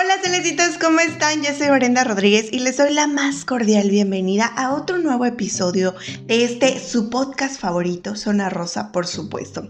[0.00, 1.42] Hola celecitos, ¿cómo están?
[1.42, 5.92] Yo soy Brenda Rodríguez y les doy la más cordial bienvenida a otro nuevo episodio
[6.26, 9.68] de este su podcast favorito, Zona Rosa, por supuesto.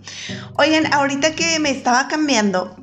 [0.59, 2.77] Oigan, ahorita que me estaba cambiando,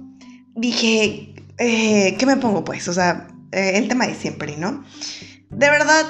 [0.56, 2.88] dije, eh, ¿qué me pongo pues?
[2.88, 4.84] O sea, eh, el tema de siempre, ¿no?
[5.52, 6.04] De verdad,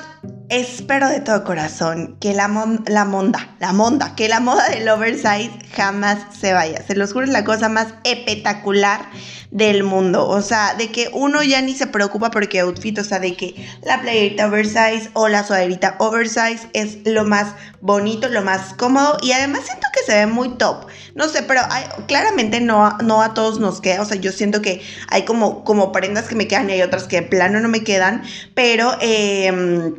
[0.50, 2.48] espero de todo corazón que la,
[2.88, 6.84] la monda, la monda, que la moda del oversize jamás se vaya.
[6.86, 9.10] Se los juro, es la cosa más espectacular
[9.52, 10.28] del mundo.
[10.28, 13.56] O sea, de que uno ya ni se preocupa porque outfit, o sea, de que
[13.84, 19.32] la playerita oversize o la sudaderita oversize es lo más bonito, lo más cómodo y
[19.32, 20.88] además siento que se ve muy top.
[21.16, 21.62] No sé, pero
[22.08, 24.02] claramente no, no a todos nos queda.
[24.02, 27.06] O sea, yo siento que hay como, como prendas que me quedan y hay otras
[27.06, 28.24] que de plano no me quedan,
[28.54, 28.92] pero...
[29.02, 29.94] Eh,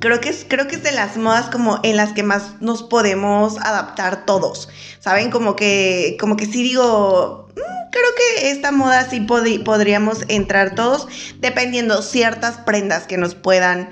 [0.00, 2.82] creo que es, creo que es de las modas como en las que más nos
[2.82, 4.68] podemos adaptar todos.
[5.00, 5.30] ¿Saben?
[5.30, 11.08] Como que, como que sí digo, mm, creo que esta moda sí podríamos entrar todos,
[11.40, 13.90] dependiendo ciertas prendas que nos puedan,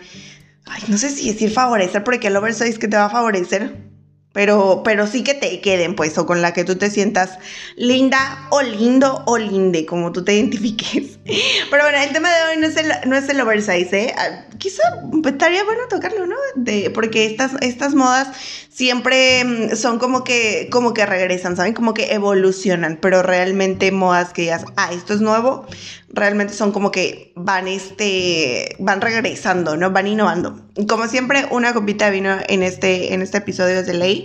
[0.66, 3.89] ay, no sé si decir favorecer, porque el oversize que te va a favorecer
[4.32, 7.38] pero, pero sí que te queden, pues, o con la que tú te sientas
[7.76, 11.18] linda o lindo o linde, como tú te identifiques.
[11.70, 14.14] Pero bueno, el tema de hoy no es el, no es el oversize, ¿eh?
[14.16, 14.82] Ah, quizá
[15.24, 16.36] estaría bueno tocarlo, ¿no?
[16.56, 18.28] De, porque estas, estas modas
[18.68, 21.74] siempre mm, son como que, como que regresan, ¿saben?
[21.74, 25.66] Como que evolucionan, pero realmente modas que digas, ah, esto es nuevo,
[26.12, 29.90] realmente son como que van, este, van regresando, ¿no?
[29.90, 30.60] Van innovando.
[30.88, 34.19] Como siempre, una copita de vino en este, en este episodio es de ley.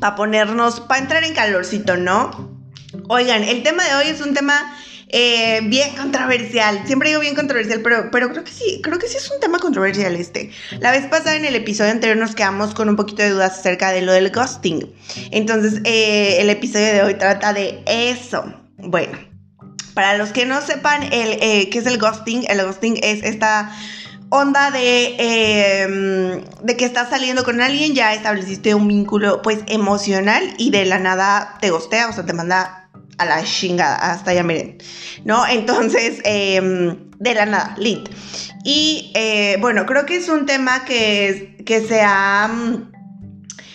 [0.00, 2.52] Para ponernos, para entrar en calorcito, ¿no?
[3.08, 4.76] Oigan, el tema de hoy es un tema
[5.14, 6.82] eh, bien controversial.
[6.86, 9.58] Siempre digo bien controversial, pero, pero creo que sí, creo que sí es un tema
[9.58, 10.50] controversial este.
[10.80, 13.92] La vez pasada en el episodio anterior nos quedamos con un poquito de dudas acerca
[13.92, 14.90] de lo del ghosting.
[15.30, 18.54] Entonces, eh, el episodio de hoy trata de eso.
[18.78, 19.18] Bueno,
[19.92, 23.70] para los que no sepan eh, qué es el ghosting, el ghosting es esta
[24.34, 30.42] onda de, em, de que estás saliendo con alguien, ya estableciste un vínculo pues emocional
[30.56, 32.88] y de la nada te gostea, o sea, te manda
[33.18, 34.78] a la chingada, hasta ya miren,
[35.26, 35.46] ¿no?
[35.46, 38.08] Entonces, em, de la nada, lit.
[38.64, 42.50] Y eh, bueno, creo que es un tema que, que se ha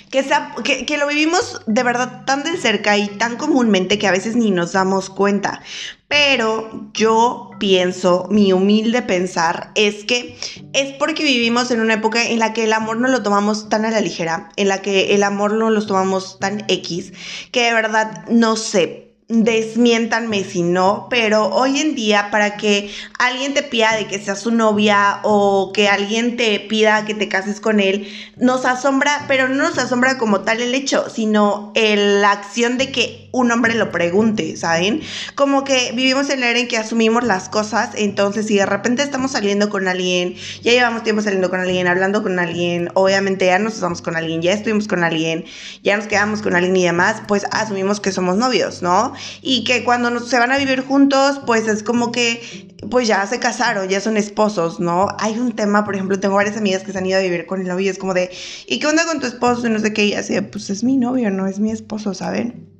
[0.09, 4.35] que, que, lo vivimos de verdad tan de cerca y tan comúnmente que a veces
[4.35, 5.61] ni nos damos cuenta.
[6.07, 10.37] Pero yo pienso, mi humilde pensar es que
[10.73, 13.83] es porque vivimos en una época en la que el amor no lo tomamos tan
[13.83, 17.11] a la ligera, en la que el amor no lo tomamos tan X,
[17.51, 22.89] que de verdad no sé, desmiéntanme si no, pero hoy en día para que
[23.19, 27.27] alguien te pida de que seas su novia o que alguien te pida que te
[27.27, 28.07] cases con él,
[28.37, 33.26] nos asombra, pero no nos asombra como tal el hecho, sino la acción de que
[33.39, 35.01] un hombre lo pregunte, ¿saben?
[35.35, 39.03] Como que vivimos en la era en que asumimos las cosas, entonces si de repente
[39.03, 43.59] estamos saliendo con alguien, ya llevamos tiempo saliendo con alguien, hablando con alguien, obviamente ya
[43.59, 45.45] nos estamos con alguien, ya estuvimos con alguien,
[45.83, 49.13] ya nos quedamos con alguien y demás, pues asumimos que somos novios, ¿no?
[49.41, 53.39] y que cuando se van a vivir juntos, pues es como que, pues ya se
[53.39, 55.07] casaron, ya son esposos, ¿no?
[55.19, 57.61] Hay un tema, por ejemplo, tengo varias amigas que se han ido a vivir con
[57.61, 58.31] el novio es como de,
[58.67, 59.67] ¿y qué onda con tu esposo?
[59.67, 62.76] Y no sé qué, y así, pues es mi novio, no es mi esposo, ¿saben?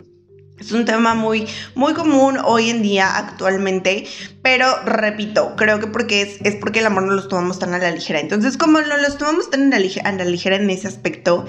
[0.60, 1.46] Es un tema muy,
[1.76, 4.08] muy común hoy en día actualmente,
[4.42, 7.78] pero repito, creo que porque es, es porque el amor no los tomamos tan a
[7.78, 8.20] la ligera.
[8.20, 11.46] Entonces, como no los tomamos tan a la, ligera, en ese aspecto,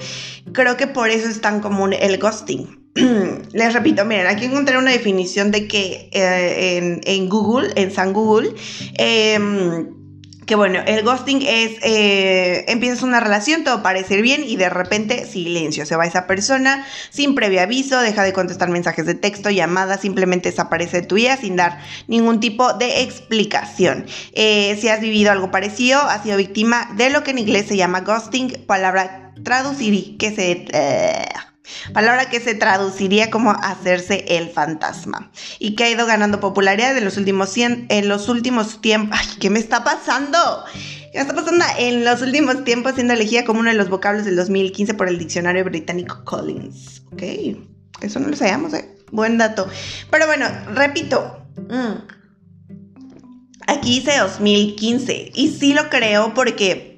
[0.53, 2.79] creo que por eso es tan común el ghosting.
[3.53, 8.53] les repito, miren, aquí encontré una definición de que eh, en, Google, en San Google,
[8.95, 9.98] em,
[10.49, 15.27] que bueno, el ghosting es, eh, empiezas una relación, todo parece bien y de repente
[15.27, 20.01] silencio, se va esa persona sin previo aviso, deja de contestar mensajes de texto, llamadas,
[20.01, 24.07] simplemente desaparece de tu vida sin dar ningún tipo de explicación.
[24.33, 27.77] Eh, si has vivido algo parecido, has sido víctima de lo que en inglés se
[27.77, 30.65] llama ghosting, palabra traducir que se...
[31.93, 37.03] Palabra que se traduciría como hacerse el fantasma y que ha ido ganando popularidad en
[37.03, 37.53] los últimos,
[38.81, 39.19] tiempos.
[39.19, 40.37] ¡Ay, qué me está pasando!
[41.11, 41.65] ¿Qué está pasando?
[41.77, 45.17] En los últimos tiempos siendo elegida como uno de los vocablos del 2015 por el
[45.17, 47.03] diccionario británico Collins.
[47.11, 47.23] Ok,
[48.01, 48.89] eso no lo sabíamos, ¿eh?
[49.11, 49.67] Buen dato.
[50.11, 51.45] Pero bueno, repito.
[51.69, 52.19] Mm,
[53.67, 56.88] aquí dice 2015 y sí lo creo porque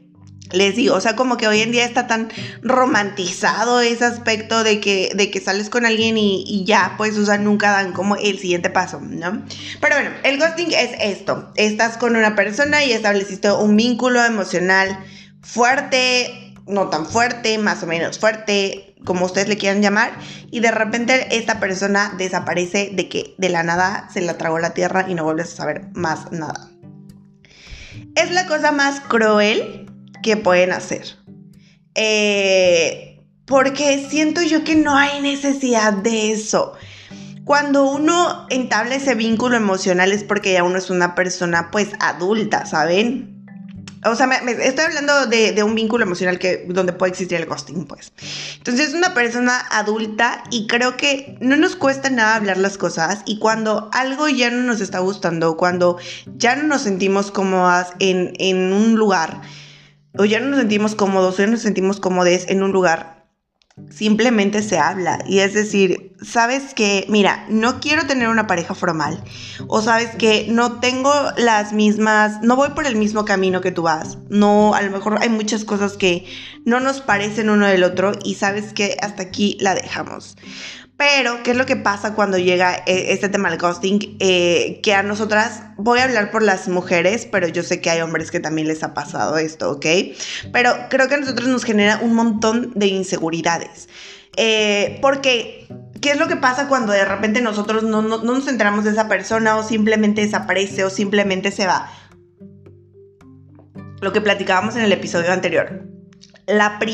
[0.52, 2.30] les digo, o sea, como que hoy en día está tan
[2.62, 7.38] romantizado ese aspecto de que, de que sales con alguien y, ya, pues, o sea,
[7.38, 9.44] nunca dan como el siguiente paso, ¿no?
[9.80, 11.52] Pero bueno, el ghosting es esto.
[11.56, 15.00] Estás con una persona y estableciste un vínculo emocional
[15.42, 20.12] fuerte, no tan fuerte, más o menos fuerte, como ustedes le quieran llamar,
[20.52, 24.74] y de repente esta persona desaparece de que de la nada se la tragó la
[24.74, 26.70] tierra y no vuelves a saber más nada.
[28.16, 29.81] Es la cosa más cruel
[30.22, 31.16] que pueden hacer.
[31.96, 36.74] Eh, porque siento yo que no hay necesidad de eso.
[37.44, 42.66] Cuando uno entabla ese vínculo emocional es porque ya uno es una persona pues adulta,
[42.66, 43.32] ¿saben?
[44.04, 47.86] O sea, me, estoy hablando de, un vínculo emocional que, donde puede existir el ghosting,
[47.86, 48.12] pues.
[48.58, 53.22] Entonces es una persona adulta y creo que no nos cuesta nada hablar las cosas
[53.26, 55.98] y cuando algo ya no nos está gustando, cuando
[56.36, 59.42] ya no nos sentimos cómodas en, en un lugar,
[60.18, 63.22] o ya no nos sentimos cómodos, o ya no nos sentimos cómodes en un lugar,
[63.90, 65.20] simplemente se habla.
[65.26, 69.24] Y es decir, sabes que, mira, no quiero tener una pareja formal.
[69.68, 73.84] O sabes que no tengo las mismas, no voy por el mismo camino que tú
[73.84, 74.18] vas.
[74.30, 76.26] No, a lo mejor hay muchas cosas que
[76.66, 80.36] no nos parecen uno del otro y sabes que hasta aquí la dejamos.
[81.02, 84.18] Pero, ¿qué es lo que pasa cuando llega eh, este tema del ghosting?
[84.20, 88.02] Eh, que a nosotras, voy a hablar por las mujeres, pero yo sé que hay
[88.02, 89.86] hombres que también les ha pasado esto, ¿ok?
[90.54, 93.90] Pero creo que a nosotros nos genera un montón de inseguridades.
[94.38, 95.66] Eh, porque,
[96.02, 99.58] ¿qué es lo que pasa cuando de repente nosotros no, nos enteramos de esa persona
[99.58, 101.92] o simplemente desaparece o simplemente se va?
[104.02, 105.82] Lo que platicábamos en el episodio anterior.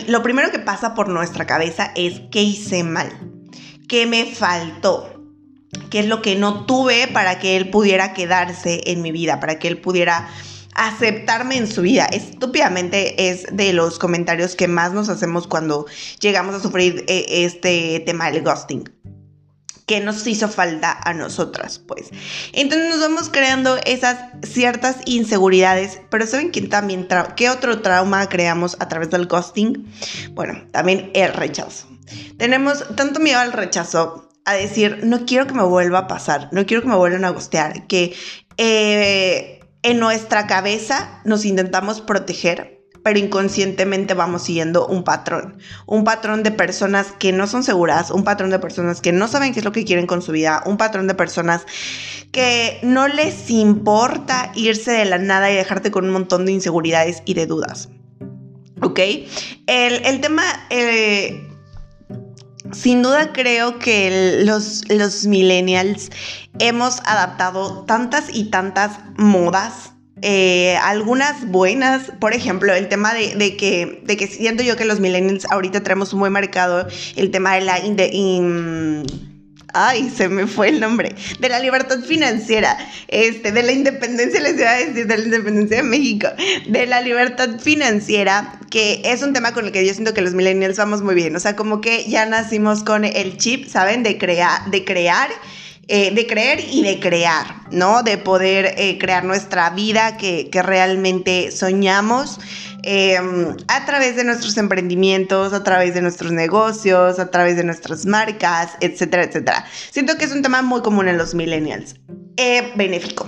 [0.07, 3.27] lo primero que pasa por nuestra cabeza es ¿qué hice mal?
[3.88, 5.24] Qué me faltó,
[5.89, 9.60] qué es lo que no tuve para que él pudiera quedarse en mi vida, para
[9.60, 10.30] que él pudiera
[10.74, 12.06] aceptarme en su vida.
[12.06, 15.86] Estúpidamente es de los comentarios que más nos hacemos cuando
[16.19, 18.89] llegamos a sufrir eh, este tema del ghosting
[19.88, 22.10] que nos hizo falta a nosotras, pues.
[22.51, 27.07] Entonces nos vamos creando esas ciertas inseguridades, pero ¿saben qué también
[27.38, 29.90] qué otro trauma creamos a través del ghosting?
[30.31, 31.88] Bueno, también el rechazo.
[32.38, 36.65] Tenemos tanto miedo al rechazo, a decir, no quiero que me vuelva a pasar, no
[36.65, 38.15] quiero que me vuelvan a gustear, que
[38.57, 42.77] eh, en nuestra cabeza nos intentamos proteger
[43.07, 45.59] pero inconscientemente vamos siguiendo un patrón.
[45.86, 49.54] Un patrón de personas que no son seguras, un patrón de personas que no saben
[49.54, 51.65] qué es lo que quieren con su vida, un patrón de personas
[52.33, 57.24] que no les importa irse de la nada y dejarte con un montón de inseguridades
[57.24, 57.88] y de dudas.
[58.81, 59.00] ¿Ok?
[59.68, 60.44] El, tema...
[60.69, 61.47] Eh,
[62.72, 66.10] sin duda creo que los, los millennials
[66.60, 69.92] hemos adaptado tantas y tantas modas
[70.24, 75.00] eh, algunas buenas, por ejemplo, el tema de, que, de que siento yo que los
[75.00, 77.80] millennials ahorita tenemos muy marcado el tema de la...
[79.74, 82.78] ay, se me fue el nombre, de la libertad financiera,
[83.08, 86.28] este, de la independencia, les iba a decir, de la independencia de México,
[86.68, 90.34] de la libertad financiera, que es un tema con el que yo siento que los
[90.34, 94.04] millennials vamos muy bien, o sea, como que ya nacimos con el chip, ¿saben?
[94.04, 95.30] De, crear de crear
[95.90, 98.04] eh, de creer y de crear, ¿no?
[98.04, 102.42] De poder eh, crear nuestra vida que, realmente soñamos.
[102.84, 108.06] Em, a través de nuestros emprendimientos, a través de nuestros negocios, a través de nuestras
[108.06, 109.66] marcas, etcétera, etcétera.
[109.92, 111.96] Siento que es un tema muy común en los millennials.
[112.38, 113.28] Eh, benéfico.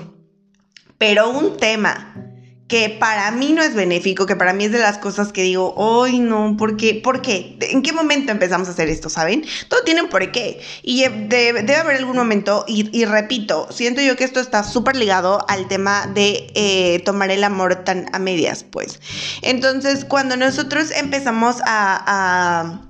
[0.97, 2.28] Pero un tema
[2.69, 5.73] que para mí no es benéfico, que para mí es de las cosas que digo,
[5.75, 6.93] hoy no, ¿por qué?
[7.03, 7.57] ¿Por qué?
[7.61, 9.43] ¿En qué momento empezamos a hacer esto, saben?
[9.69, 10.61] Todo tiene un porqué.
[10.83, 15.67] Y debe, haber algún momento, y, repito, siento yo que esto está súper ligado al
[15.67, 19.01] tema de eh, tomar el amor tan a medias, pues.
[19.41, 22.83] Entonces, cuando nosotros empezamos a,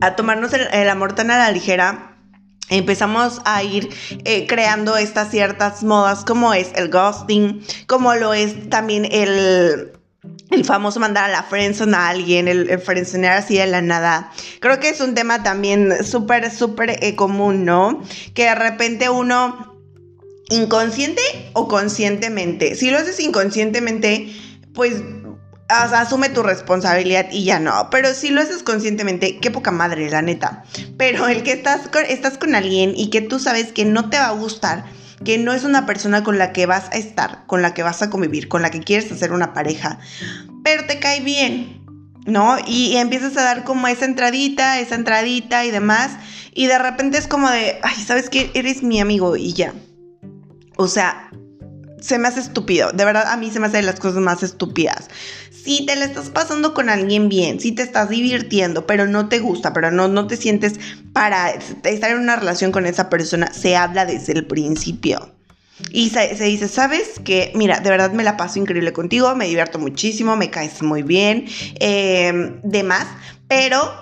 [0.00, 2.11] a, tomarnos el amor tan a la ligera,
[2.68, 3.88] empezamos a ir
[4.24, 9.92] eh, creando estas ciertas modas como es el ghosting, como lo es también el,
[10.50, 14.30] el famoso mandar a la friendzone a alguien, el, el así de la nada.
[14.60, 18.02] Creo que es un tema también súper, súper eh, común, ¿no?
[18.34, 19.76] Que de repente uno,
[20.50, 21.22] inconsciente
[21.54, 24.32] o conscientemente, si lo haces inconscientemente,
[24.74, 25.02] pues
[25.68, 27.88] asume tu responsabilidad y ya no.
[27.90, 30.64] Pero si lo haces conscientemente, qué poca madre, la neta.
[30.96, 34.18] Pero el que estás con, estás con alguien y que tú sabes que no te
[34.18, 34.84] va a gustar,
[35.24, 38.02] que no es una persona con la que vas a estar, con la que vas
[38.02, 39.98] a convivir, con la que quieres hacer una pareja,
[40.64, 41.82] pero te cae bien,
[42.26, 42.56] ¿no?
[42.66, 46.12] Y, y empiezas a dar como esa entradita, esa entradita y demás.
[46.54, 48.50] Y de repente es como de, ay, ¿sabes qué?
[48.54, 49.72] Eres mi amigo y ya.
[50.76, 51.30] O sea,
[52.00, 52.92] se me hace estúpido.
[52.92, 55.08] De verdad, a mí se me hace de las cosas más estúpidas
[55.62, 59.38] si te la estás pasando con alguien bien, si te estás divirtiendo, pero no te
[59.38, 60.74] gusta, pero no, no te sientes
[61.12, 65.32] para estar en una relación con esa persona, se habla desde el principio.
[65.90, 67.52] Y se, dice, ¿sabes qué?
[67.54, 71.46] Mira, de verdad me la paso increíble contigo, me divierto muchísimo, me caes muy bien,
[71.80, 73.06] eh, demás,
[73.48, 73.92] pero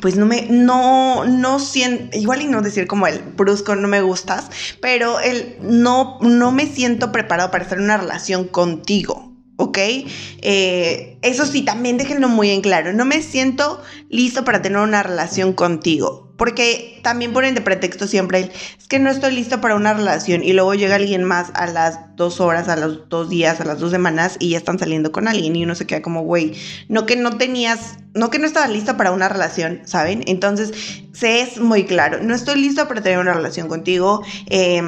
[0.00, 4.00] pues no me, no, no siento, igual y no decir como el brusco, no me
[4.00, 4.50] gustas,
[4.80, 9.31] pero el no, no me siento preparado para estar en una relación contigo.
[9.62, 9.78] ¿Ok?
[9.78, 15.04] Eh, eso sí, también déjenlo muy en claro, no me siento listo para tener una
[15.04, 16.28] relación contigo.
[16.36, 20.52] Porque también ponen de pretexto siempre es que no estoy listo para una relación y
[20.54, 23.92] luego llega alguien más a las dos horas, a los dos días, a las dos
[23.92, 26.54] semanas y ya están saliendo con alguien y uno se queda como, güey,
[26.88, 30.24] no que no tenías, no que no estaba listo para una relación, ¿saben?
[30.26, 30.72] Entonces,
[31.12, 34.22] se es muy claro, no estoy listo para tener una relación contigo.
[34.50, 34.82] Eh,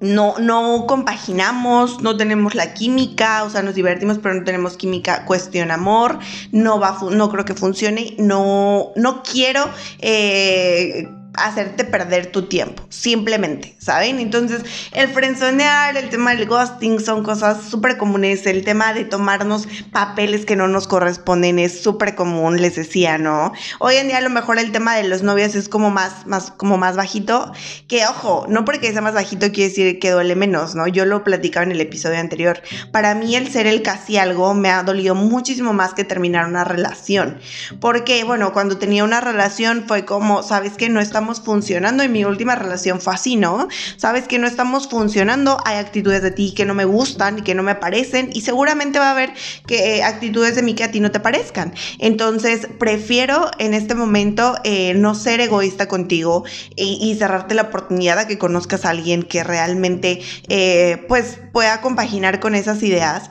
[0.00, 5.24] no, no compaginamos, no tenemos la química, o sea, nos divertimos, pero no tenemos química,
[5.24, 6.18] cuestión amor,
[6.52, 11.08] no va, no creo que funcione, no, no quiero eh,
[11.46, 14.18] hacerte perder tu tiempo, simplemente, ¿saben?
[14.18, 19.68] Entonces, el frenzonear, el tema del ghosting son cosas súper comunes, el tema de tomarnos
[19.92, 23.52] papeles que no nos corresponden es súper común, les decía, ¿no?
[23.78, 26.50] Hoy en día a lo mejor el tema de los novios es como más, más,
[26.50, 27.52] como más bajito,
[27.86, 30.86] que ojo, no porque sea más bajito quiere decir que duele menos, ¿no?
[30.86, 32.62] Yo lo platicaba en el episodio anterior.
[32.92, 36.64] Para mí el ser el casi algo me ha dolido muchísimo más que terminar una
[36.64, 37.38] relación,
[37.80, 42.02] porque, bueno, cuando tenía una relación fue como, ¿sabes que No estamos funcionando.
[42.02, 43.68] En mi última relación fue así, ¿no?
[43.96, 47.54] Sabes que no estamos funcionando, hay actitudes de ti que no me gustan y que
[47.54, 49.32] no me parecen y seguramente va a haber
[49.66, 51.74] que, eh, actitudes de mí que a ti no te parezcan.
[51.98, 56.44] Entonces, prefiero en este momento eh, no ser egoísta contigo
[56.76, 62.38] y, cerrarte la oportunidad a que conozcas a alguien que realmente eh, pues pueda compaginar
[62.38, 63.30] con esas ideas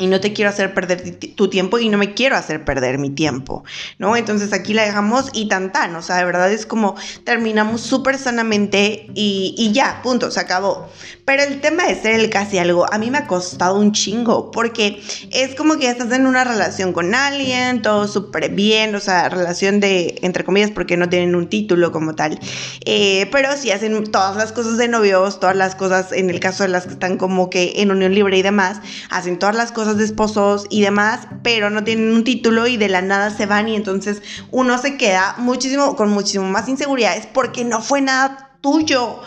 [0.00, 3.10] y no te quiero hacer perder tu tiempo y no me quiero hacer perder mi
[3.10, 3.62] tiempo,
[3.98, 4.16] ¿no?
[4.16, 8.18] Entonces aquí la dejamos y tan tan, o sea, de verdad es como terminamos súper
[8.18, 10.88] sanamente y, y, ya, punto, se acabó.
[11.24, 14.50] Pero el tema de ser el casi algo, a mí me ha costado un chingo,
[14.50, 19.28] porque es como que estás en una relación con alguien, todo súper bien, o sea,
[19.28, 22.40] relación de, entre comillas, porque no tienen un título como tal,
[22.84, 26.62] eh, pero sí hacen todas las cosas de novios, todas las cosas, en el caso
[26.62, 28.80] de las que están como que en unión libre y demás,
[29.10, 32.88] hacen todas las cosas de esposos y demás, pero no tienen un título y de
[32.88, 37.64] la nada se van y entonces uno se queda muchísimo, con muchísimo más inseguridades porque
[37.64, 39.20] no fue nada tuyo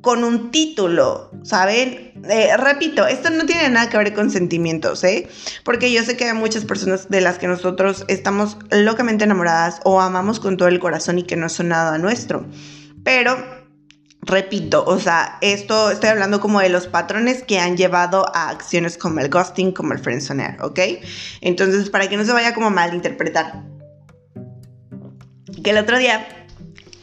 [0.00, 2.12] con un título, ¿saben?
[2.28, 5.28] Eh, repito, esto no tiene nada que ver con sentimientos, ¿eh?
[5.64, 10.00] Porque yo sé que hay muchas personas de las que nosotros estamos locamente enamoradas o
[10.00, 12.46] amamos con todo el corazón y que no son nada nuestro.
[13.02, 13.57] Pero
[14.22, 18.98] repito, o sea, esto estoy hablando como de los patrones que han llevado a acciones
[18.98, 20.80] como el ghosting, como el friendzonear, ¿ok?
[21.40, 23.64] Entonces, para que no se vaya como a malinterpretar.
[25.62, 26.46] Que el otro día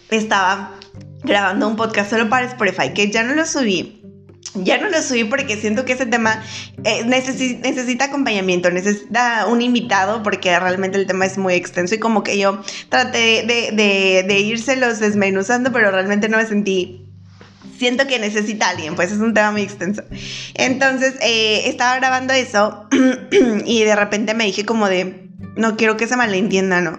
[0.09, 0.75] estaba
[1.23, 4.01] grabando un podcast solo para Spotify, que ya no lo subí.
[4.53, 6.41] Ya no lo subí porque siento que ese tema
[6.85, 12.23] eh, necesita acompañamiento, necesita un invitado porque realmente el tema es muy extenso y como
[12.23, 17.04] que yo traté de, de, de írselos desmenuzando, pero realmente no me sentí
[17.77, 20.03] siento que necesita alguien, pues es un tema muy extenso.
[20.53, 22.87] Entonces, eh, estaba grabando eso
[23.65, 26.97] y de repente me dije como de, no quiero que se malentienda, ¿no?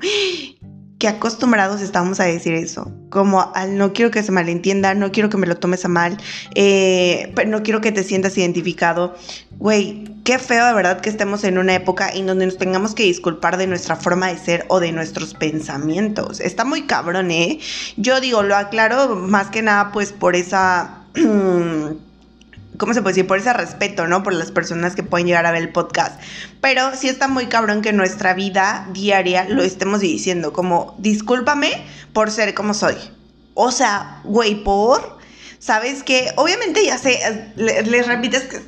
[0.99, 5.29] Qué acostumbrados estamos a decir eso, como al no quiero que se malentienda, no quiero
[5.29, 6.17] que me lo tomes a mal,
[6.55, 9.15] eh, pero no quiero que te sientas identificado.
[9.59, 13.03] Güey, qué feo de verdad que estemos en una época en donde nos tengamos que
[13.03, 16.41] disculpar de nuestra forma de ser o de nuestros pensamientos.
[16.41, 17.59] Está muy cabrón, ¿eh?
[17.99, 21.03] Yo digo, lo aclaro más que nada pues por esa...
[22.79, 23.27] ¿cómo se puede decir?
[23.27, 24.23] Por ese respeto, ¿no?
[24.23, 26.21] Por las personas que pueden llegar a ver el podcast.
[26.61, 32.31] Pero sí está muy cabrón que nuestra vida diaria lo estemos diciendo, como, discúlpame por
[32.31, 32.97] ser como soy.
[33.55, 35.17] O sea, güey, por...
[35.59, 36.33] ¿Sabes qué?
[36.37, 37.19] Obviamente ya sé,
[37.57, 38.61] les repites que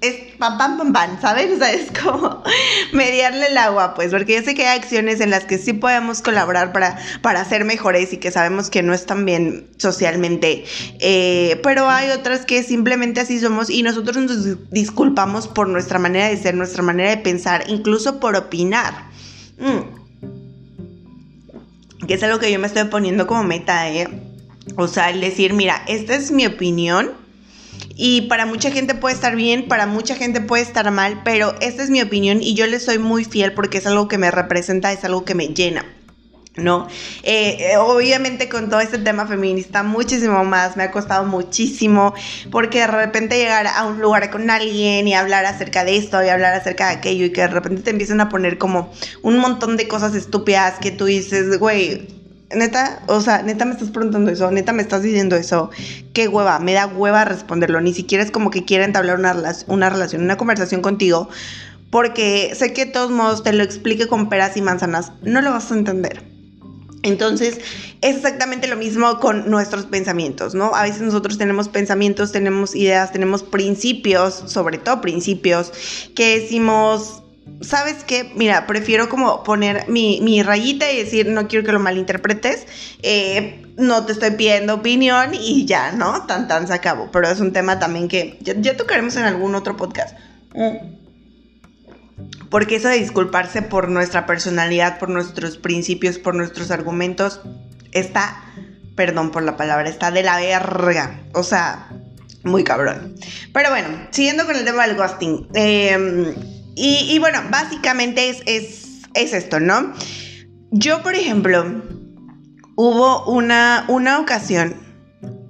[0.00, 1.52] es pam, pam, pam, pam, ¿sabes?
[1.52, 2.42] O sea, es como
[2.92, 6.22] mediarle el agua, pues, porque yo sé que hay acciones en las que sí podemos
[6.22, 10.64] colaborar para, para ser mejores y que sabemos que no están bien socialmente,
[11.00, 16.28] eh, pero hay otras que simplemente así somos y nosotros nos disculpamos por nuestra manera
[16.28, 19.10] de ser, nuestra manera de pensar, incluso por opinar.
[19.58, 20.00] Mm.
[22.06, 24.08] Que es algo que yo me estoy poniendo como meta, ¿eh?
[24.76, 27.19] O sea, el decir, mira, esta es mi opinión
[28.02, 31.82] y para mucha gente puede estar bien, para mucha gente puede estar mal, pero esta
[31.82, 34.90] es mi opinión y yo le soy muy fiel porque es algo que me representa,
[34.90, 35.84] es algo que me llena.
[36.56, 36.88] ¿no?
[37.22, 42.14] Eh, eh, obviamente con todo este tema feminista muchísimo más, me ha costado muchísimo,
[42.50, 46.28] porque de repente llegar a un lugar con alguien y hablar acerca de esto y
[46.28, 48.90] hablar acerca de aquello y que de repente te empiezan a poner como
[49.20, 52.19] un montón de cosas estúpidas que tú dices, güey,
[52.54, 55.70] neta, o sea, neta me estás preguntando eso, neta me estás diciendo eso.
[56.12, 57.80] Qué hueva, me da hueva responderlo.
[57.80, 59.34] Ni siquiera es como que quiera entablar una,
[59.66, 61.28] una relación, una conversación contigo.
[61.90, 65.50] Porque sé que de todos modos te lo explique con peras y manzanas, no lo
[65.50, 66.22] vas a entender.
[67.02, 67.58] Entonces,
[68.02, 70.74] es exactamente lo mismo con nuestros pensamientos, ¿no?
[70.74, 75.72] A veces nosotros tenemos pensamientos, tenemos ideas, tenemos principios, sobre todo principios,
[76.14, 77.22] que decimos,
[77.60, 78.32] ¿sabes qué?
[78.34, 82.66] Mira, prefiero como poner mi, rayita y decir, no quiero que lo malinterpretes,
[83.02, 86.26] eh, no te estoy pidiendo opinión y ya, ¿no?
[86.26, 87.10] Tan tan se acabó.
[87.10, 90.16] Pero es un tema también que ya, tocaremos en algún otro podcast.
[90.54, 90.96] Mm.
[92.50, 97.40] Porque eso de disculparse por nuestra personalidad, por nuestros principios, por nuestros argumentos,
[97.92, 98.42] está,
[98.96, 101.20] perdón por la palabra, está de la verga.
[101.32, 101.88] O sea,
[102.42, 103.14] muy cabrón.
[103.52, 105.48] Pero bueno, siguiendo con el tema del ghosting.
[105.54, 106.34] Eh,
[106.82, 109.92] y, bueno, básicamente es, es, esto, ¿no?
[110.70, 111.82] Yo, por ejemplo,
[112.74, 114.76] hubo una, una ocasión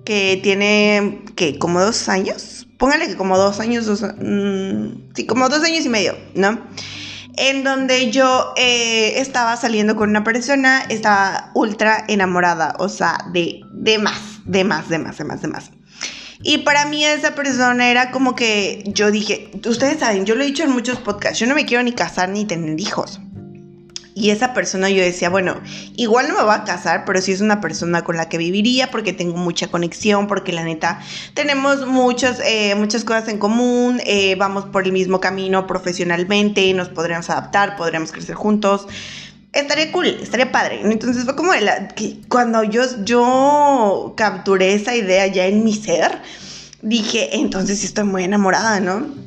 [0.05, 1.57] que tiene, ¿qué?
[1.59, 2.67] Como dos años.
[2.79, 6.59] Póngale que como dos años, dos, mm, sí, como dos años y medio, ¿no?
[7.37, 13.61] En donde yo eh, estaba saliendo con una persona, estaba ultra enamorada, o sea, de,
[13.73, 15.71] de más, de más, de más, de más, de más.
[16.43, 20.47] Y para mí esa persona era como que yo dije, ustedes saben, yo lo he
[20.47, 23.21] dicho en muchos podcasts, yo no me quiero ni casar ni tener hijos.
[24.15, 25.61] Y esa persona yo decía, bueno,
[25.97, 28.91] igual no me va a casar, pero sí es una persona con la que viviría
[28.91, 31.01] porque tengo mucha conexión, porque la neta
[31.35, 36.89] tenemos muchas, eh, muchas cosas en común, eh, vamos por el mismo camino profesionalmente, nos
[36.89, 38.87] podríamos adaptar, podríamos crecer juntos
[39.53, 40.81] estaría cool, estaría padre.
[40.83, 46.21] Entonces fue como la, que cuando yo, yo capturé esa idea ya en mi ser,
[46.83, 49.20] dije, entonces sí estoy muy enamorada, ¿no?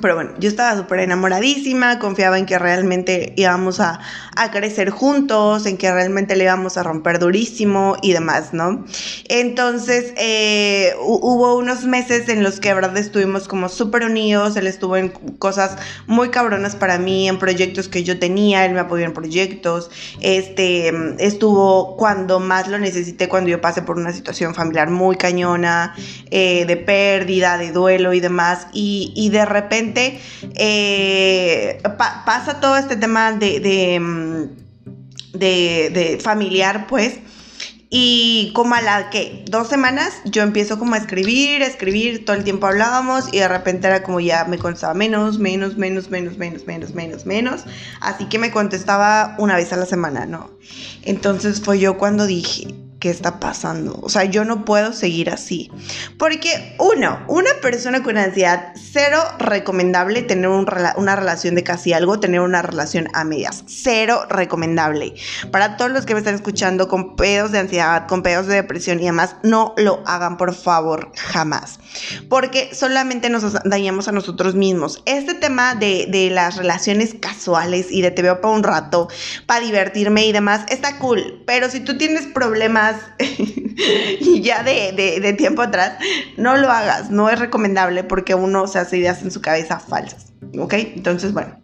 [0.00, 4.00] Pero bueno, yo estaba súper enamoradísima, confiaba en que realmente íbamos a,
[4.52, 8.84] crecer juntos, en que realmente le íbamos a romper durísimo y demás, ¿no?
[9.28, 14.66] Entonces, eh, hubo unos meses en los que, de verdad, estuvimos como súper unidos, él
[14.66, 19.04] estuvo en cosas muy cabronas para mí, en proyectos que yo tenía, él me apoyó
[19.04, 24.90] en proyectos, este, estuvo cuando más lo necesité, cuando yo pasé por una situación familiar
[24.90, 25.94] muy cañona,
[26.30, 29.93] eh, de pérdida, de duelo y demás, y, y de repente
[30.56, 31.82] eh,
[32.24, 37.18] pasa todo este tema de, mm, de, de, familiar, pues.
[37.96, 42.34] Y como a la que dos semanas yo empiezo como a escribir, a escribir, todo
[42.34, 46.36] el tiempo hablábamos y de repente era como ya me contestaba menos, menos, menos, menos,
[46.36, 47.64] menos, menos, menos, menos.
[48.00, 50.50] Así que me contestaba una vez a la semana, ¿no?
[51.02, 52.66] Entonces fue yo cuando dije,
[53.04, 54.00] qué está pasando.
[54.00, 55.70] O sea, yo no puedo seguir así.
[56.18, 62.40] Porque, uno, una persona con ansiedad, cero recomendable tener una relación de casi algo, tener
[62.40, 63.62] una relación a medias.
[63.66, 65.12] Cero recomendable.
[65.52, 68.98] Para todos los que me están escuchando con pedos de ansiedad, con pedos de depresión
[68.98, 71.80] y demás, no lo hagan, por favor, jamás.
[72.28, 75.02] Porque solamente nos dañamos a nosotros mismos.
[75.06, 79.08] Este tema de, de las relaciones casuales y de te veo para un rato,
[79.46, 81.42] para divertirme y demás, está cool.
[81.46, 85.98] Pero si tú tienes problemas, y ya de, tiempo atrás,
[86.36, 90.32] no lo hagas, no es recomendable porque uno se hace ideas en su cabeza falsas,
[90.58, 90.74] ¿ok?
[90.74, 91.63] Entonces, bueno.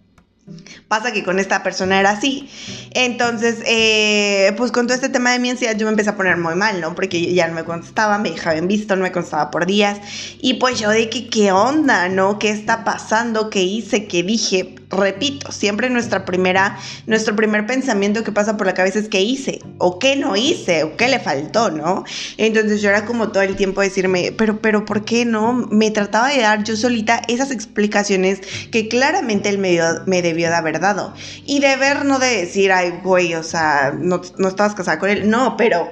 [0.88, 2.50] Pasa que con esta persona era así.
[2.92, 6.36] Entonces, eh, pues con todo este tema de mi ansiedad yo me empecé a poner
[6.36, 6.94] muy mal, ¿no?
[6.94, 9.98] Porque ya no me contestaba, me dejaba en visto, no me contestaba por días.
[10.40, 12.38] Y pues yo de que, ¿qué onda, no?
[12.38, 13.50] ¿Qué está pasando?
[13.50, 14.06] ¿Qué hice?
[14.08, 14.79] ¿Qué dije?
[14.90, 19.60] Repito, siempre nuestra primera, nuestro primer pensamiento que pasa por la cabeza es qué hice,
[19.78, 22.04] o qué no hice, o qué le faltó, ¿no?
[22.36, 25.52] Entonces yo era como todo el tiempo decirme, pero, pero, ¿por qué no?
[25.52, 30.56] Me trataba de dar yo solita esas explicaciones que claramente él me, me debió de
[30.56, 31.14] haber dado.
[31.46, 35.10] Y de ver, no de decir, ay, güey, o sea, no, no estabas casada con
[35.10, 35.88] él, no, pero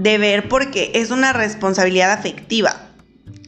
[0.00, 2.74] de ver porque es una responsabilidad afectiva,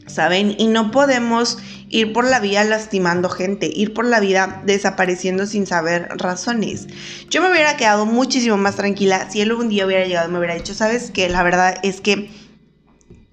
[0.07, 0.55] ¿saben?
[0.59, 1.59] Y no podemos
[1.93, 6.89] ir por la vida lastimando gente, ir por la vida desapareciendo sin saber razones.
[7.31, 10.39] Yo me hubiera quedado muchísimo más tranquila si él un día hubiera llegado y me
[10.39, 12.31] hubiera dicho, sabes que la verdad es que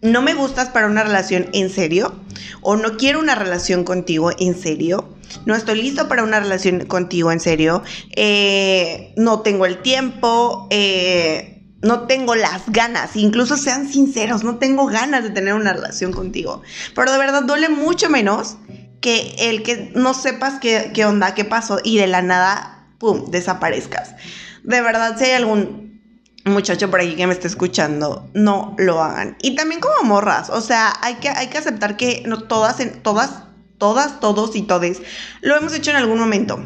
[0.01, 2.13] no me gustas para una relación en serio
[2.61, 5.15] o no quiero una relación contigo en serio.
[5.45, 7.83] No estoy listo para una relación contigo en serio.
[8.15, 10.67] Eh, no tengo el tiempo.
[10.69, 16.11] Eh, no tengo las ganas, incluso sean sinceros, no tengo ganas de tener una relación
[16.11, 16.61] contigo.
[16.93, 18.57] Pero de verdad duele mucho menos
[19.01, 24.15] que el que no sepas qué, onda, qué pasó y de la nada, ¡pum!, desaparezcas.
[24.63, 26.01] De verdad, si hay algún
[26.45, 29.37] muchacho por aquí que me esté escuchando, no lo hagan.
[29.41, 33.43] Y también como morras, o sea, hay que, hay que aceptar que no todas, todas,
[33.77, 35.01] todas, todos y todes
[35.41, 36.59] lo hemos hecho en algún momento.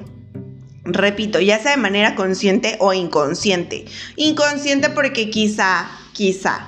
[0.86, 3.86] Repito, ya sea de manera consciente o inconsciente.
[4.18, 6.68] Inconsciente porque quizá, quizá,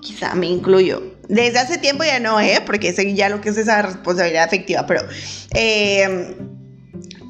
[0.00, 1.14] quizá me incluyo.
[1.28, 2.60] Desde hace tiempo ya no, ¿eh?
[2.66, 5.02] Porque sé ya lo que es esa responsabilidad afectiva, pero
[5.54, 6.36] eh,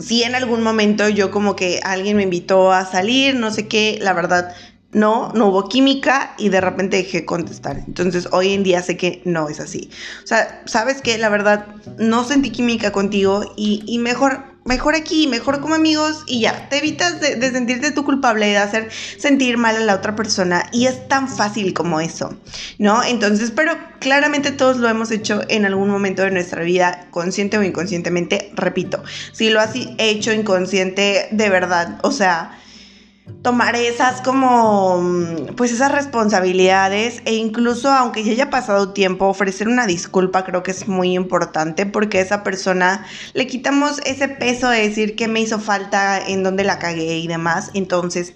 [0.01, 3.99] sí en algún momento yo como que alguien me invitó a salir, no sé qué,
[4.01, 4.55] la verdad
[4.93, 7.83] no, no hubo química y de repente dejé contestar.
[7.87, 9.91] Entonces hoy en día sé que no es así.
[10.23, 11.67] O sea, sabes que la verdad
[11.99, 16.79] no sentí química contigo y, y mejor mejor aquí, mejor como amigos y ya, te
[16.79, 21.09] evitas de, sentirte tu culpable, de hacer sentir mal a la otra persona y es
[21.09, 22.35] tan fácil como eso,
[22.79, 23.03] ¿no?
[23.05, 27.63] Entonces, pero claramente todos lo hemos hecho en algún momento de nuestra vida, consciente o
[27.63, 32.59] inconscientemente, repito, si lo has hecho inconsciente de verdad, o sea
[33.43, 39.69] tomar esas como, mm, pues esas responsabilidades e incluso aunque ya haya pasado tiempo, ofrecer
[39.69, 44.69] una disculpa creo que es muy importante porque a esa persona le quitamos ese peso
[44.69, 47.71] de decir que me hizo falta, en dónde la cagué y demás.
[47.75, 48.35] Entonces,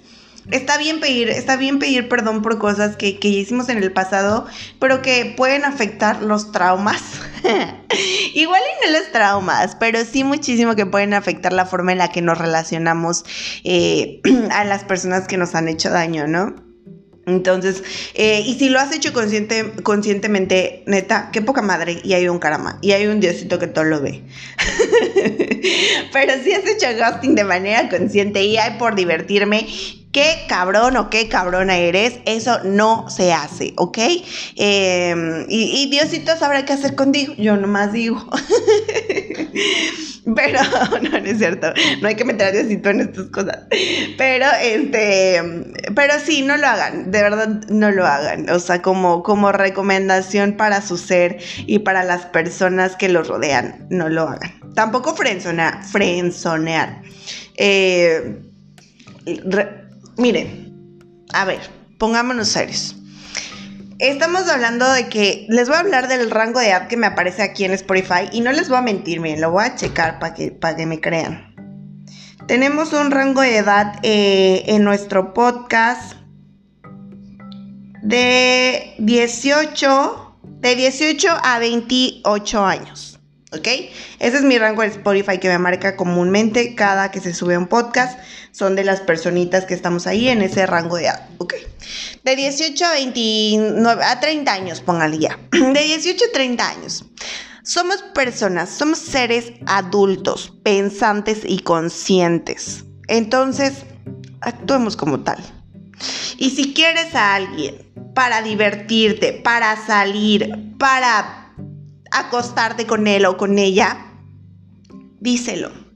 [0.50, 4.46] está bien pedir, está bien pedir perdón por cosas que, que hicimos en el pasado,
[4.78, 7.02] pero que pueden afectar los traumas.
[8.34, 12.10] Igual y no los traumas, pero sí muchísimo que pueden afectar la forma en la
[12.10, 13.24] que nos relacionamos
[13.64, 16.68] eh, a las personas que nos han hecho daño, ¿no?
[17.28, 17.82] Entonces,
[18.14, 22.38] eh, y si lo has hecho consciente, conscientemente, neta, qué poca madre, y hay un
[22.38, 24.22] karma, y hay un diosito que todo lo ve.
[26.12, 29.66] Pero si has hecho ghosting de manera consciente y hay por divertirme,
[30.12, 33.98] qué cabrón o qué cabrona eres, eso no se hace, ¿ok?
[34.56, 38.24] Em, y, Diosito sabrá qué hacer contigo, yo nomás digo.
[40.36, 40.60] Pero,
[41.02, 43.60] no, no es cierto, no hay que meter a Diosito en estas cosas.
[44.18, 45.40] Pero, este,
[45.94, 48.50] pero sí, no lo hagan, de verdad no lo hagan.
[48.50, 53.86] O sea, como, como recomendación para su ser y para las personas que los rodean,
[53.90, 54.52] no lo hagan.
[54.74, 57.00] Tampoco frenzonear, frenzonear.
[57.56, 58.42] Eh,
[60.18, 60.74] Miren,
[61.32, 61.60] a ver,
[61.96, 62.96] pongámonos serios.
[64.00, 67.40] Estamos hablando de que les voy a hablar del rango de edad que me aparece
[67.40, 70.34] aquí en Spotify y no les voy a mentir, miren, lo voy a checar para
[70.34, 71.54] que, que me crean.
[72.48, 76.14] Tenemos un rango de edad eh, en nuestro podcast
[78.02, 83.20] de 18, de 18 a 28 años.
[83.52, 83.66] ¿Ok?
[84.18, 87.66] Ese es mi rango de Spotify que me marca comúnmente cada que se sube un
[87.66, 88.18] podcast.
[88.58, 91.28] Son de las personitas que estamos ahí en ese rango de edad.
[91.38, 91.54] ¿Ok?
[92.24, 95.38] De 18 a 29, a 30 años, póngale ya.
[95.52, 97.04] De 18 a 30 años.
[97.62, 102.84] Somos personas, somos seres adultos, pensantes y conscientes.
[103.06, 103.84] Entonces,
[104.40, 105.38] actuemos como tal.
[106.36, 107.76] Y si quieres a alguien
[108.12, 111.54] para divertirte, para salir, para
[112.10, 114.04] acostarte con él o con ella,
[115.20, 115.87] díselo.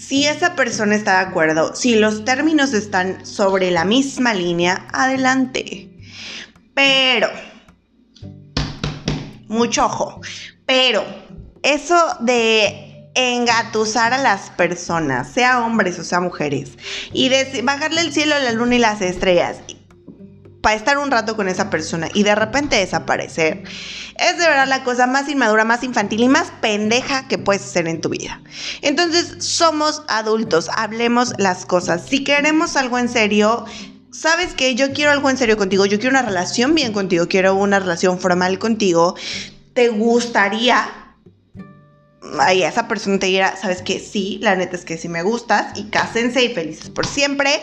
[0.00, 5.90] Si esa persona está de acuerdo, si los términos están sobre la misma línea, adelante.
[6.72, 7.28] Pero,
[9.46, 10.22] mucho ojo,
[10.64, 11.04] pero
[11.62, 16.78] eso de engatusar a las personas, sea hombres o sea mujeres,
[17.12, 17.30] y
[17.62, 19.58] bajarle el cielo, la luna y las estrellas,
[20.60, 23.62] para estar un rato con esa persona y de repente desaparecer,
[24.16, 27.88] es de verdad la cosa más inmadura, más infantil y más pendeja que puedes hacer
[27.88, 28.42] en tu vida.
[28.82, 32.02] Entonces, somos adultos, hablemos las cosas.
[32.06, 33.64] Si queremos algo en serio,
[34.10, 37.54] sabes que yo quiero algo en serio contigo, yo quiero una relación bien contigo, quiero
[37.54, 39.14] una relación formal contigo,
[39.72, 40.99] te gustaría
[42.38, 45.78] ahí esa persona te dirá, sabes que sí, la neta es que sí me gustas
[45.78, 47.60] y cásense y felices por siempre.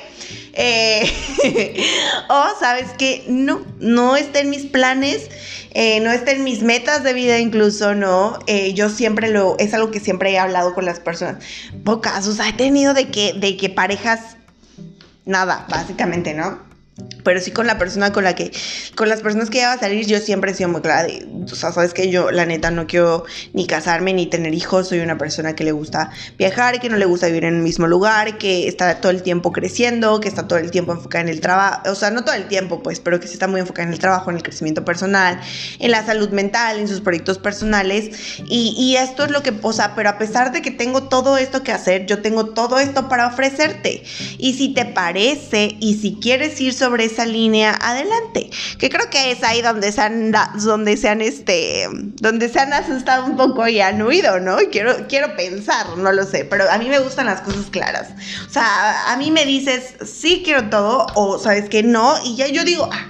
[0.54, 1.12] Eh,
[2.30, 5.30] o sabes que no, no está en mis planes,
[5.72, 8.40] eh, no está en mis metas de vida incluso, ¿no?
[8.48, 11.44] Eh, yo siempre lo, es algo que siempre he hablado con las personas.
[11.84, 14.38] Pocas, o sea, he tenido de que, de que parejas,
[15.26, 16.67] nada, básicamente, ¿no?
[17.24, 18.52] Pero sí con la persona con la que,
[18.96, 21.28] con las personas que ya va a salir, yo siempre he sido muy clara de,
[21.44, 25.00] o sea, sabes que yo la neta no quiero ni casarme ni tener hijos, soy
[25.00, 28.38] una persona que le gusta viajar, que no le gusta vivir en el mismo lugar,
[28.38, 31.92] que está todo el tiempo creciendo, que está todo el tiempo enfocada en el trabajo,
[31.92, 34.00] o sea, no todo el tiempo pues, pero que sí está muy enfocada en el
[34.00, 35.40] trabajo, en el crecimiento personal,
[35.80, 39.74] en la salud mental, en sus proyectos personales, y, y esto es lo que, o
[39.74, 43.08] sea, pero a pesar de que tengo todo esto que hacer, yo tengo todo esto
[43.08, 44.04] para ofrecerte,
[44.40, 48.50] y si te parece, y si quieres ir sobre esa línea adelante.
[48.80, 52.74] Que creo que es ahí donde se han, donde se han, este, donde se han
[52.74, 54.58] asustado un poco y han huido, ¿no?
[54.72, 58.10] Quiero, quiero pensar, no lo sé, pero a mí me gustan las cosas claras.
[58.48, 62.48] O sea, a mí me dices, sí quiero todo, o sabes que no, y ya
[62.48, 63.08] yo digo, ah,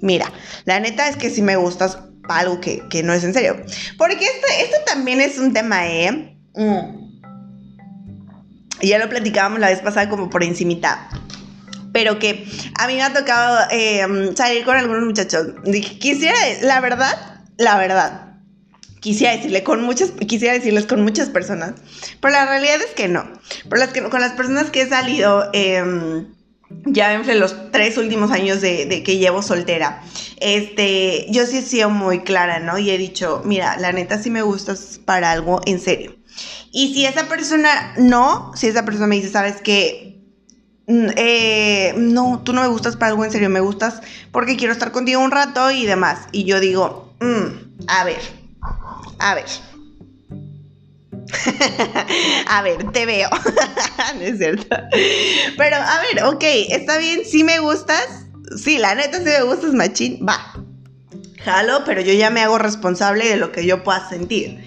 [0.00, 0.30] mira,
[0.64, 3.56] la neta es que si me gustas algo que, no es en serio.
[3.98, 6.30] Porque esto, esto también es un tema, ¿eh?
[6.56, 7.10] Mm.
[8.80, 11.08] y ya lo platicábamos la vez pasada como por encimita,
[11.94, 12.44] pero que
[12.76, 15.46] a mí me ha tocado em, salir con algunos muchachos.
[16.00, 18.34] Quisiera, la verdad, la verdad,
[18.98, 21.74] quisiera decirle con muchas, quisiera decirles con muchas personas,
[22.20, 23.24] pero la realidad es que no.
[23.68, 26.26] Por las que, con las personas que he salido, eh,
[26.86, 30.02] ya entre los tres últimos años de, que llevo soltera,
[30.40, 32.76] este, yo sí he sido muy clara, ¿no?
[32.76, 36.16] Y he dicho, mira, la neta sí me gustas para algo en serio.
[36.72, 40.03] Y si esa persona no, si esa persona me dice, sabes que
[40.86, 44.00] eh, no, tú no me gustas para algo en serio, me gustas
[44.32, 46.26] porque quiero estar contigo un rato y demás.
[46.32, 48.20] Y yo digo, mm, a ver,
[49.18, 49.46] a ver
[52.46, 53.28] a ver, te veo.
[54.16, 54.76] no es cierto.
[55.56, 58.26] Pero, a ver, ok, está bien, si me gustas.
[58.56, 60.54] Sí, la neta, si me gustas, machín, va.
[61.44, 64.64] Jalo, pero yo ya me hago responsable de lo que yo pueda sentir.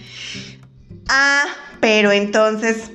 [1.09, 1.45] Ah,
[1.79, 2.91] pero entonces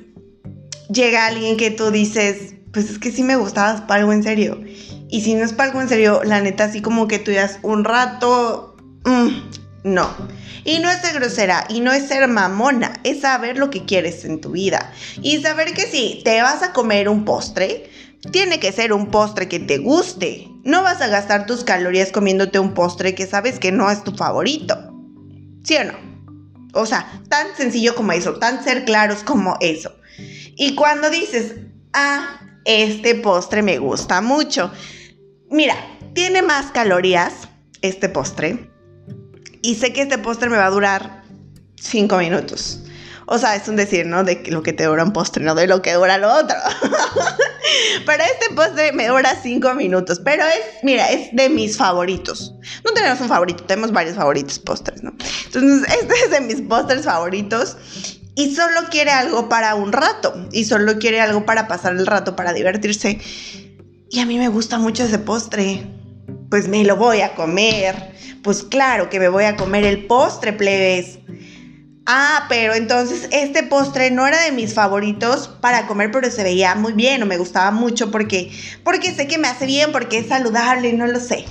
[0.93, 4.61] llega alguien que tú dices, pues es que sí me gustabas para algo en serio.
[5.09, 7.33] Y si no es para en serio, la neta, así como que tú
[7.63, 9.29] un rato, mm,
[9.85, 10.09] no.
[10.65, 14.25] Y no es ser grosera y no es ser mamona, es saber lo que quieres
[14.25, 14.93] en tu vida.
[15.21, 17.91] Y saber que si te vas a comer un postre,
[18.31, 20.49] tiene que ser un postre que te guste.
[20.65, 24.13] No vas a gastar tus calorías comiéndote un postre que sabes que no es tu
[24.13, 24.79] favorito.
[25.65, 26.13] ¿Sí o no?
[26.75, 29.95] O sea, tan sencillo como eso, tan ser claros como eso.
[30.57, 31.57] Y cuando dices,
[31.93, 34.70] ah, este postre me gusta mucho.
[35.51, 35.77] Mira,
[36.14, 37.48] tiene más calorías
[37.81, 38.70] este postre
[39.62, 41.22] y sé que este postre me va a durar
[41.77, 42.81] cinco minutos.
[43.27, 44.25] O sea, es un decir, ¿no?
[44.25, 46.57] De lo que te dura un postre, no de lo que dura lo otro.
[48.07, 50.20] pero este postre me dura cinco minutos.
[50.25, 52.55] Pero es, mira, es de mis favoritos.
[52.85, 55.14] No tenemos un favorito, tenemos varios favoritos postres, ¿no?
[55.46, 57.77] Entonces, este es de mis postres favoritos.
[58.35, 60.49] Y solo quiere algo para un rato.
[60.53, 63.21] Y solo quiere algo para pasar el rato, para divertirse.
[64.11, 65.87] Y a mí me gusta mucho ese postre.
[66.51, 70.53] Pues me lo voy a comer pues claro que me voy a comer el postre,
[70.53, 71.18] plebes.
[72.07, 76.75] Ah, pero entonces este postre no era de mis favoritos para comer, pero se veía
[76.75, 78.51] muy bien o me gustaba mucho porque,
[78.83, 81.45] porque sé que me hace bien, porque es saludable, no lo sé.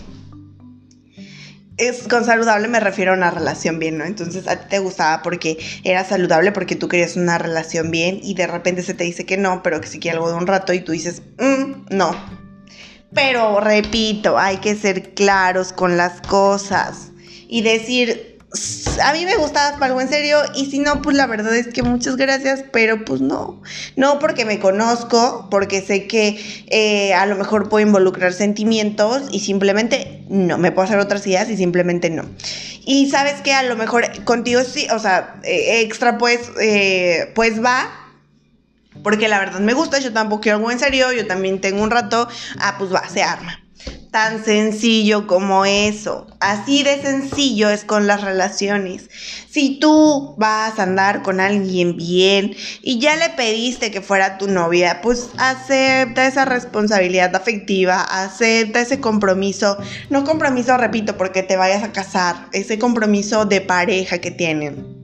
[1.82, 4.06] Es, con saludable me refiero a una relación bien, ¿no?
[4.06, 8.36] Entonces a ti te gustaba porque era saludable, porque tú querías una relación bien y
[8.36, 10.74] de repente se te dice que no, pero que si quiere algo de un rato
[10.74, 12.16] y tú dices, mm, no,
[13.16, 17.12] pero repito, hay que ser claros con las cosas
[17.48, 18.31] y decir,
[19.02, 21.84] a mí me gustaba algo en serio y si no, pues la verdad es que
[21.84, 23.62] muchas gracias, pero pues no.
[23.96, 29.40] No porque me conozco, porque sé que eh, a lo mejor puedo involucrar sentimientos y
[29.40, 32.26] simplemente no, me puedo hacer otras ideas y simplemente no.
[32.84, 37.64] Y sabes que a lo mejor contigo sí, o sea, eh, extra pues, eh, pues
[37.64, 37.90] va,
[39.04, 41.92] porque la verdad me gusta, yo tampoco quiero algo en serio, yo también tengo un
[41.92, 42.28] rato,
[42.60, 43.62] ah, pues va, se arma.
[44.12, 46.28] Tan sencillo como eso.
[46.42, 49.10] Así de sencillo es con las relaciones.
[49.50, 54.48] Si tú vas a andar con alguien bien y ya le pediste que fuera tu
[54.48, 59.78] novia, pues acepta esa responsabilidad afectiva, acepta ese compromiso.
[60.10, 65.01] No compromiso, repito, porque te vayas a casar, ese compromiso de pareja que tienen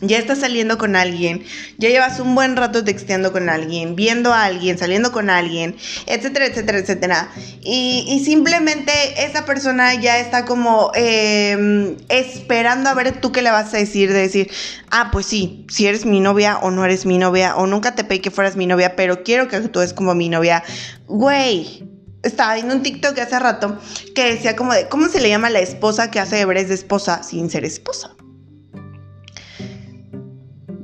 [0.00, 1.44] ya estás saliendo con alguien,
[1.78, 6.46] ya llevas un buen rato texteando con alguien, viendo a alguien, saliendo con alguien, etcétera,
[6.46, 7.30] etcétera, etcétera.
[7.62, 8.92] Y, simplemente
[9.24, 14.12] esa persona ya está como em, esperando a ver tú qué le vas a decir,
[14.12, 14.50] de decir,
[14.90, 18.04] ah, pues sí, si eres mi novia o no eres mi novia, o nunca te
[18.04, 20.62] pedí que fueras mi novia, pero quiero que tú eres como mi novia.
[21.06, 21.84] Güey,
[22.22, 23.78] estaba viendo un TikTok hace rato
[24.14, 27.22] que decía como de, ¿cómo se le llama la esposa que hace deberes de esposa
[27.22, 28.15] sin ser esposa?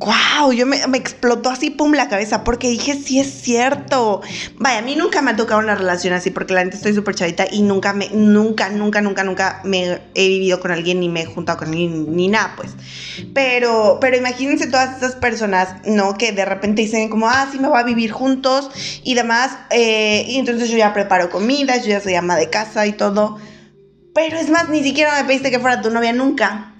[0.05, 4.21] Wow, yo me, explotó así, pum, la cabeza, porque dije, sí es cierto.
[4.57, 7.15] Vaya, a mí nunca me ha tocado una relación así, porque la gente estoy súper
[7.15, 11.23] chavita y nunca, me, nunca, nunca, nunca, nunca me he vivido con alguien, ni me
[11.23, 12.73] he juntado con alguien, ni nada, pues.
[13.35, 16.15] Pero, pero imagínense todas esas personas, ¿no?
[16.19, 18.71] Que de repente dicen como, ah, sí, me voy a vivir juntos
[19.05, 19.57] y demás.
[19.71, 23.39] Eh, y entonces yo ya preparo comida, yo ya soy ama de casa y todo.
[24.15, 26.75] Pero es más, ni siquiera me pediste que fuera tu novia nunca.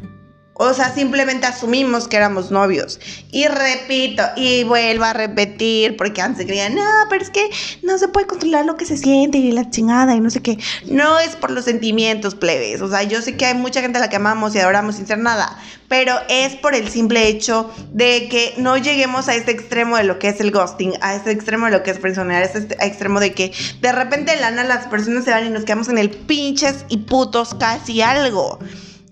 [0.55, 3.01] O sea, simplemente asumimos que éramos novios.
[3.31, 7.49] Y repito, y vuelvo a repetir, porque antes creían, no, pero es que
[7.83, 10.59] no se puede controlar lo que se siente y la chingada y no sé qué.
[10.87, 12.83] No es por los sentimientos, plebes.
[12.83, 15.07] O sea, yo sé que hay mucha gente a la que amamos y adoramos sin
[15.07, 19.97] ser nada, pero es por el simple hecho de que no lleguemos a este extremo
[19.97, 22.45] de lo que es el ghosting, a este extremo de lo que es personal, a
[22.45, 25.97] este extremo de que de repente lana las personas se van y nos quedamos en
[25.97, 28.59] el pinches y putos casi algo.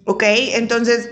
[0.05, 0.25] ¿Ok?
[0.27, 1.09] Entonces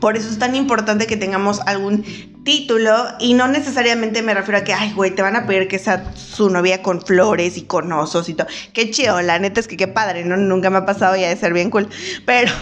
[0.00, 2.04] por eso es tan importante que tengamos algún
[2.44, 5.78] título y no necesariamente me refiero a que, ay, güey, te van a pedir que
[5.78, 8.46] sea su novia con flores y con osos y todo.
[8.72, 10.36] Qué chido, la neta es que qué padre, ¿no?
[10.36, 11.88] Nunca me ha pasado ya de ser bien cool.
[12.26, 12.52] Pero,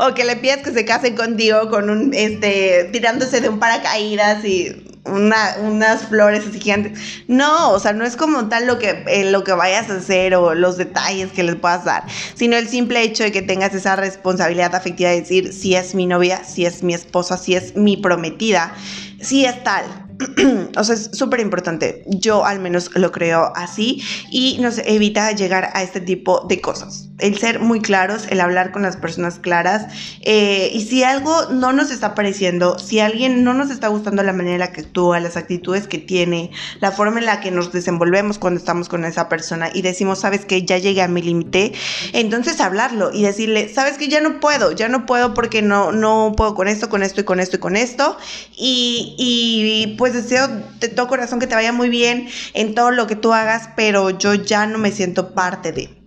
[0.00, 4.44] o que le pidas que se case contigo con un, este, tirándose de un paracaídas
[4.44, 6.98] y unas flores así gigantes.
[7.28, 10.34] No, o sea, no es como tal lo que, eh, lo que vayas a hacer
[10.34, 13.96] o los detalles que les puedas dar, sino el simple hecho de que tengas esa
[13.96, 17.96] responsabilidad afectiva de decir si es mi novia, si es mi esposa, si es mi
[17.96, 18.74] prometida,
[19.20, 20.05] si es tal.
[20.76, 22.04] o sea, es súper importante.
[22.06, 27.08] Yo al menos lo creo así y nos evita llegar a este tipo de cosas.
[27.18, 29.86] El ser muy claros, el hablar con las personas claras.
[30.22, 34.32] Eh, y si algo no nos está pareciendo, si alguien no nos está gustando la
[34.32, 36.50] manera en la que actúa, las actitudes que tiene,
[36.80, 40.44] la forma en la que nos desenvolvemos cuando estamos con esa persona y decimos, sabes
[40.44, 41.72] que ya llegué a mi límite,
[42.12, 46.34] entonces hablarlo y decirle, sabes que ya no puedo, ya no puedo porque no, no
[46.36, 48.16] puedo con esto, con esto y con esto y con esto.
[48.56, 50.46] Y, y pues pues deseo
[50.78, 54.10] de todo corazón que te vaya muy bien en todo lo que tú hagas, pero
[54.10, 56.00] yo ya no me siento parte de.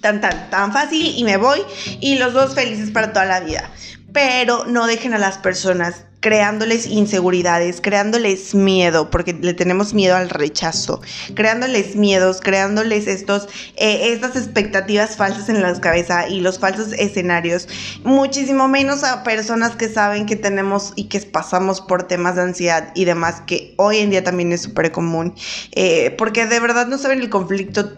[0.00, 1.60] Tan, tan, tan fácil y me voy
[2.00, 3.70] y los dos felices para toda la vida.
[4.12, 10.30] Pero no dejen a las personas creándoles inseguridades, creándoles miedo, porque le tenemos miedo al
[10.30, 11.02] rechazo,
[11.34, 17.66] creándoles miedos, creándoles estos, eh, estas expectativas falsas en la cabeza y los falsos escenarios,
[18.04, 22.92] muchísimo menos a personas que saben que tenemos y que pasamos por temas de ansiedad
[22.94, 25.34] y demás, que hoy en día también es súper común,
[25.72, 27.94] eh, porque de verdad no saben el conflicto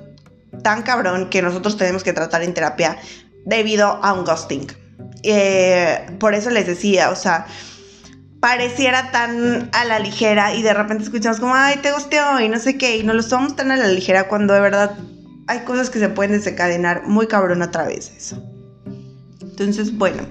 [0.63, 2.97] tan cabrón que nosotros tenemos que tratar en terapia
[3.45, 4.67] debido a un ghosting.
[5.23, 7.47] Eh, por eso les decía, o sea,
[8.45, 12.59] pareciera tan a la ligera y de repente escuchamos como, ay, te gusteó y no
[12.59, 14.99] sé qué, y no lo somos tan a la ligera cuando de verdad
[15.47, 18.45] hay cosas que se pueden desencadenar muy cabrón otra vez eso.
[19.41, 20.27] Entonces, bueno,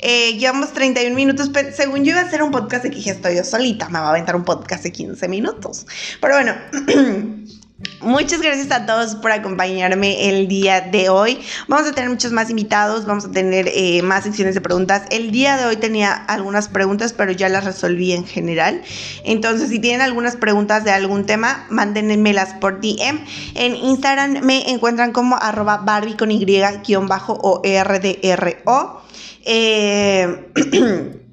[0.00, 1.50] eh, llevamos 31 minutos.
[1.74, 4.10] Según yo iba a hacer un podcast de que estoy yo solita, me va a
[4.10, 5.86] aventar un podcast de 15 minutos.
[6.20, 6.52] Pero bueno,
[8.00, 11.38] Muchas gracias a todos por acompañarme el día de hoy.
[11.68, 15.04] Vamos a tener muchos más invitados, vamos a tener eh, más secciones de preguntas.
[15.10, 18.82] El día de hoy tenía algunas preguntas, pero ya las resolví en general.
[19.24, 23.24] Entonces, si tienen algunas preguntas de algún tema, mándenmelas por DM.
[23.54, 29.02] En Instagram me encuentran como arroba Barbie con Y-o R-D-R-O.
[29.46, 30.50] Eh,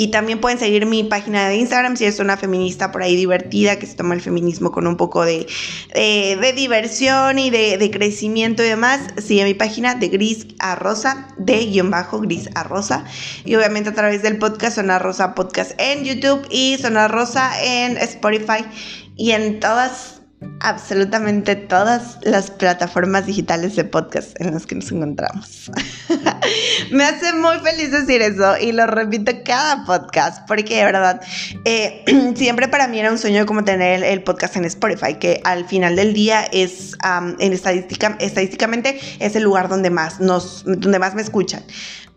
[0.00, 3.78] Y también pueden seguir mi página de Instagram si es una feminista por ahí divertida
[3.78, 5.46] que se toma el feminismo con un poco de,
[5.94, 9.02] de diversión y de, crecimiento y demás.
[9.18, 13.04] Sigue mi página de gris a rosa, de guion bajo gris a rosa.
[13.44, 17.98] Y obviamente a través del podcast Sonar Rosa Podcast en YouTube y Sonar Rosa en
[17.98, 18.64] Spotify
[19.16, 20.19] y en todas
[20.60, 25.70] absolutamente todas las plataformas digitales de podcast en las que nos encontramos.
[26.90, 31.20] Me hace muy feliz decir eso y lo repito cada podcast porque de verdad
[31.64, 32.04] eh,
[32.36, 35.96] siempre para mí era un sueño como tener el, podcast en Spotify que al final
[35.96, 36.96] del día es
[37.38, 41.62] en estadística estadísticamente es el lugar donde más nos donde más me escuchan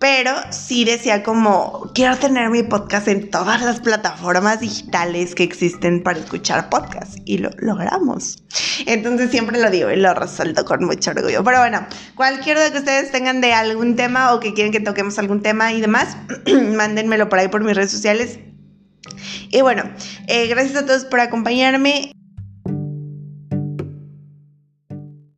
[0.03, 6.03] pero sí decía como, quiero tener mi podcast en todas las plataformas digitales que existen
[6.03, 7.15] para escuchar podcasts.
[7.23, 8.43] Y lo logramos.
[8.85, 11.41] Entonces siempre lo digo y lo resuelto con mucho orgullo.
[11.45, 15.17] Pero bueno, cualquier duda que ustedes tengan de algún tema o que quieren que toquemos
[15.19, 16.17] algún tema y demás,
[16.75, 18.39] mándenmelo por ahí por mis redes sociales.
[19.51, 19.83] Y bueno,
[20.27, 22.11] eh, gracias a todos por acompañarme.